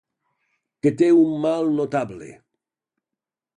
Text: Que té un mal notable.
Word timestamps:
Que 0.85 0.91
té 1.01 1.09
un 1.17 1.35
mal 1.45 1.71
notable. 1.81 2.33